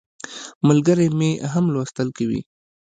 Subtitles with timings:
[0.67, 2.41] ملګری مې هم لوستل کوي.